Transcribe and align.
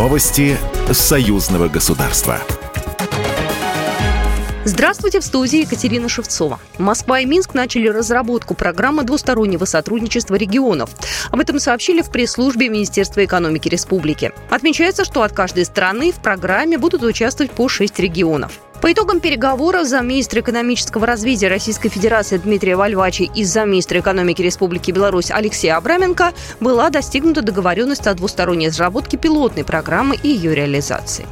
Новости 0.00 0.56
союзного 0.90 1.68
государства. 1.68 2.40
Здравствуйте, 4.64 5.20
в 5.20 5.24
студии 5.26 5.60
Екатерина 5.60 6.08
Шевцова. 6.08 6.58
Москва 6.78 7.20
и 7.20 7.26
Минск 7.26 7.52
начали 7.52 7.86
разработку 7.86 8.54
программы 8.54 9.02
двустороннего 9.02 9.66
сотрудничества 9.66 10.36
регионов. 10.36 10.88
Об 11.30 11.40
этом 11.40 11.58
сообщили 11.58 12.00
в 12.00 12.10
пресс-службе 12.10 12.70
Министерства 12.70 13.22
экономики 13.22 13.68
Республики. 13.68 14.32
Отмечается, 14.48 15.04
что 15.04 15.20
от 15.22 15.32
каждой 15.32 15.66
страны 15.66 16.12
в 16.12 16.22
программе 16.22 16.78
будут 16.78 17.02
участвовать 17.02 17.52
по 17.52 17.68
шесть 17.68 17.98
регионов. 17.98 18.58
По 18.80 18.90
итогам 18.90 19.20
переговоров 19.20 19.86
замминистра 19.86 20.40
экономического 20.40 21.06
развития 21.06 21.48
Российской 21.48 21.90
Федерации 21.90 22.38
Дмитрия 22.38 22.76
Вальвачи 22.76 23.30
и 23.34 23.44
замминистра 23.44 24.00
экономики 24.00 24.40
Республики 24.40 24.90
Беларусь 24.90 25.30
Алексея 25.30 25.76
Абраменко 25.76 26.32
была 26.60 26.88
достигнута 26.88 27.42
договоренность 27.42 28.06
о 28.06 28.14
двусторонней 28.14 28.68
разработке 28.68 29.18
пилотной 29.18 29.64
программы 29.64 30.16
и 30.22 30.28
ее 30.28 30.54
реализации. 30.54 31.26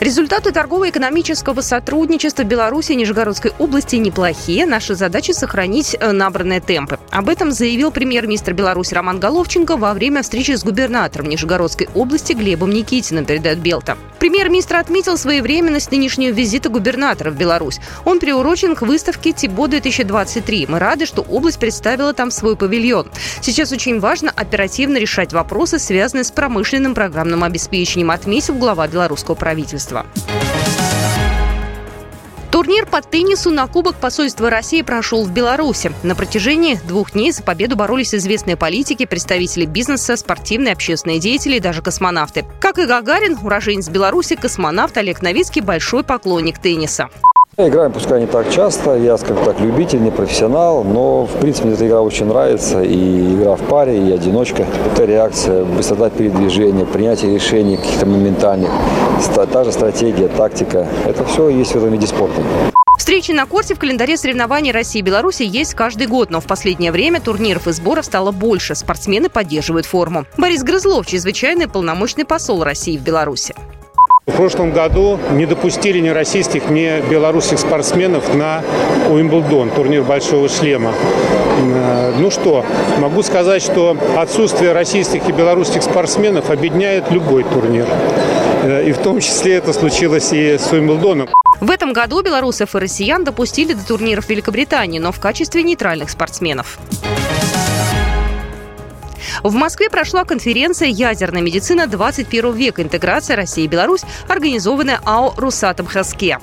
Результаты 0.00 0.52
торгово-экономического 0.52 1.60
сотрудничества 1.60 2.44
Беларуси 2.44 2.92
и 2.92 2.94
Нижегородской 2.94 3.50
области 3.58 3.96
неплохие. 3.96 4.64
Наша 4.64 4.94
задача– 4.94 5.32
сохранить 5.34 5.96
э, 5.98 6.12
набранные 6.12 6.60
темпы. 6.60 7.00
Об 7.10 7.28
этом 7.28 7.50
заявил 7.50 7.90
премьер-министр 7.90 8.52
Беларуси 8.52 8.94
Роман 8.94 9.18
Головченко 9.18 9.76
во 9.76 9.92
время 9.94 10.22
встречи 10.22 10.52
с 10.52 10.62
губернатором 10.62 11.28
Нижегородской 11.28 11.88
области 11.96 12.32
Глебом 12.32 12.70
Никитиным, 12.70 13.24
передает 13.24 13.58
Белта. 13.58 13.98
Премьер-министр 14.20 14.76
отметил 14.76 15.18
своевременность 15.18 15.90
нынешнего 15.90 16.32
визита 16.32 16.68
губернатора 16.68 17.32
в 17.32 17.36
Беларусь. 17.36 17.80
Он 18.04 18.20
приурочен 18.20 18.76
к 18.76 18.82
выставке 18.82 19.30
ТИБО-2023. 19.30 20.66
Мы 20.68 20.78
рады, 20.78 21.06
что 21.06 21.22
область 21.22 21.58
представила 21.58 22.12
там 22.12 22.30
свой 22.30 22.56
павильон. 22.56 23.08
Сейчас 23.40 23.72
очень 23.72 23.98
важно 23.98 24.30
оперативно 24.30 24.98
решать 24.98 25.32
вопросы, 25.32 25.80
связанные 25.80 26.22
с 26.22 26.30
промышленным 26.30 26.94
программным 26.94 27.42
обеспечением, 27.42 28.12
отметил 28.12 28.54
глава 28.54 28.86
белорусского 28.86 29.34
правительства. 29.34 29.87
Турнир 32.50 32.86
по 32.86 33.02
теннису 33.02 33.50
на 33.50 33.66
Кубок 33.66 33.96
посольства 33.96 34.48
России 34.48 34.82
прошел 34.82 35.24
в 35.24 35.30
Беларуси. 35.30 35.92
На 36.02 36.14
протяжении 36.14 36.80
двух 36.88 37.12
дней 37.12 37.30
за 37.30 37.42
победу 37.42 37.76
боролись 37.76 38.14
известные 38.14 38.56
политики, 38.56 39.04
представители 39.04 39.66
бизнеса, 39.66 40.16
спортивные, 40.16 40.72
общественные 40.72 41.20
деятели 41.20 41.56
и 41.56 41.60
даже 41.60 41.82
космонавты. 41.82 42.46
Как 42.60 42.78
и 42.78 42.86
Гагарин, 42.86 43.38
уроженец 43.42 43.88
Беларуси, 43.88 44.34
космонавт 44.34 44.96
Олег 44.96 45.20
Новицкий– 45.22 45.60
большой 45.62 46.04
поклонник 46.04 46.58
тенниса. 46.58 47.10
Играем, 47.60 47.90
пускай 47.90 48.20
не 48.20 48.28
так 48.28 48.48
часто, 48.50 48.96
я, 48.96 49.18
скажем 49.18 49.44
так, 49.44 49.58
любитель, 49.58 50.00
не 50.00 50.12
профессионал, 50.12 50.84
но, 50.84 51.26
в 51.26 51.40
принципе, 51.40 51.66
мне 51.66 51.74
эта 51.74 51.88
игра 51.88 52.02
очень 52.02 52.26
нравится, 52.26 52.82
и 52.82 53.34
игра 53.34 53.56
в 53.56 53.62
паре, 53.62 53.98
и 53.98 54.12
одиночка. 54.12 54.64
Это 54.92 55.04
реакция, 55.04 55.64
быстрота 55.64 56.08
передвижения, 56.08 56.84
принятие 56.84 57.34
решений 57.34 57.76
каких-то 57.76 58.06
моментальных, 58.06 58.70
та 59.52 59.64
же 59.64 59.72
стратегия, 59.72 60.28
тактика. 60.28 60.86
Это 61.04 61.24
все 61.24 61.48
есть 61.48 61.72
в 61.72 61.76
этом 61.78 61.90
виде 61.90 62.06
спорта. 62.06 62.40
Встречи 62.96 63.32
на 63.32 63.44
корте 63.44 63.74
в 63.74 63.80
календаре 63.80 64.16
соревнований 64.16 64.70
России 64.70 65.00
и 65.00 65.02
Беларуси 65.02 65.42
есть 65.42 65.74
каждый 65.74 66.06
год, 66.06 66.30
но 66.30 66.40
в 66.40 66.44
последнее 66.44 66.92
время 66.92 67.20
турниров 67.20 67.66
и 67.66 67.72
сборов 67.72 68.04
стало 68.04 68.30
больше. 68.30 68.76
Спортсмены 68.76 69.30
поддерживают 69.30 69.84
форму. 69.84 70.26
Борис 70.36 70.62
Грызлов, 70.62 71.08
чрезвычайный 71.08 71.66
полномочный 71.66 72.24
посол 72.24 72.62
России 72.62 72.96
в 72.96 73.02
Беларуси. 73.02 73.56
В 74.28 74.36
прошлом 74.36 74.72
году 74.72 75.18
не 75.32 75.46
допустили 75.46 75.98
ни 76.00 76.10
российских, 76.10 76.68
ни 76.68 77.00
белорусских 77.10 77.58
спортсменов 77.58 78.34
на 78.34 78.62
Уимблдон, 79.08 79.70
турнир 79.70 80.02
Большого 80.04 80.50
шлема. 80.50 80.92
Э, 81.58 82.12
ну 82.16 82.30
что, 82.30 82.64
могу 82.98 83.22
сказать, 83.22 83.62
что 83.62 83.96
отсутствие 84.16 84.72
российских 84.72 85.26
и 85.28 85.32
белорусских 85.32 85.82
спортсменов 85.82 86.50
объединяет 86.50 87.10
любой 87.10 87.42
турнир. 87.42 87.86
Э, 88.64 88.84
и 88.86 88.92
в 88.92 88.98
том 88.98 89.20
числе 89.20 89.54
это 89.54 89.72
случилось 89.72 90.30
и 90.32 90.58
с 90.58 90.70
Уимблдоном. 90.72 91.30
В 91.60 91.70
этом 91.70 91.94
году 91.94 92.22
белорусов 92.22 92.76
и 92.76 92.78
россиян 92.78 93.24
допустили 93.24 93.72
до 93.72 93.84
турниров 93.84 94.28
Великобритании, 94.28 94.98
но 94.98 95.10
в 95.10 95.18
качестве 95.18 95.62
нейтральных 95.62 96.10
спортсменов. 96.10 96.78
В 99.42 99.54
Москве 99.54 99.88
прошла 99.88 100.24
конференция 100.24 100.88
«Ядерная 100.88 101.42
медицина 101.42 101.86
21 101.86 102.54
века. 102.54 102.82
Интеграция 102.82 103.36
России 103.36 103.64
и 103.64 103.68
Беларусь», 103.68 104.02
организованная 104.28 105.00
АО 105.04 105.34
«Русатом 105.36 105.86
Хаске». 105.86 106.38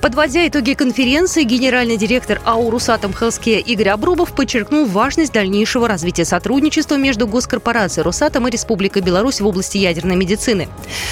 Подводя 0.00 0.46
итоги 0.46 0.74
конференции, 0.74 1.42
генеральный 1.42 1.96
директор 1.96 2.40
АУ 2.44 2.70
«Русатом 2.70 3.12
Хелске» 3.12 3.58
Игорь 3.58 3.88
Обрубов 3.88 4.32
подчеркнул 4.32 4.86
важность 4.86 5.32
дальнейшего 5.32 5.88
развития 5.88 6.24
сотрудничества 6.24 6.94
между 6.94 7.26
госкорпорацией 7.26 8.04
«Росатом» 8.04 8.46
и 8.46 8.50
Республикой 8.50 9.02
Беларусь 9.02 9.40
в 9.40 9.46
области 9.46 9.76
ядерной 9.76 10.14
медицины. 10.14 10.68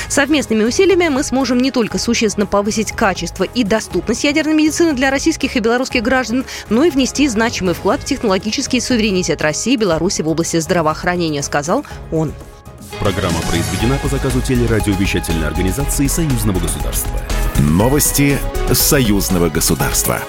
Совместными 0.09 0.63
усилиями 0.63 1.09
мы 1.09 1.25
сможем 1.25 1.59
не 1.59 1.73
только 1.73 1.99
существенно 1.99 2.47
повысить 2.47 2.93
качество 2.93 3.43
и 3.43 3.65
доступность 3.65 4.23
ядерной 4.23 4.55
медицины 4.55 4.93
для 4.93 5.11
российских 5.11 5.57
и 5.57 5.61
белорусских 5.61 6.05
граждан, 6.05 6.45
но 6.71 6.85
и 6.85 6.91
внести 6.91 7.27
значимый 7.27 7.75
вклад 7.75 8.03
в 8.03 8.05
технологический 8.05 8.79
суверенитет 8.79 9.43
России 9.43 9.73
и 9.73 9.77
Беларуси 9.77 10.23
в 10.23 10.29
области 10.29 10.61
здравоохранения, 10.61 11.43
сказал 11.43 11.85
он. 12.13 12.33
Программа 13.01 13.41
произведена 13.51 13.99
по 13.99 14.09
заказу 14.09 14.41
телерадиовещательной 14.41 15.49
организации 15.49 16.07
Союзного 16.07 16.61
государства. 16.61 17.11
Новости 17.59 18.39
союзного 18.75 19.49
государства. 19.49 20.21